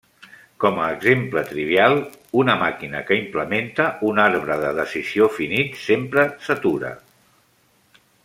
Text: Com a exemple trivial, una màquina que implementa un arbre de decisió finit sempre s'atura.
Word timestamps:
Com 0.61 0.79
a 0.85 0.85
exemple 0.93 1.41
trivial, 1.49 1.97
una 2.43 2.55
màquina 2.61 3.03
que 3.09 3.19
implementa 3.19 3.85
un 4.11 4.23
arbre 4.25 4.57
de 4.65 4.71
decisió 4.81 5.29
finit 5.37 5.79
sempre 5.83 6.25
s'atura. 6.47 6.93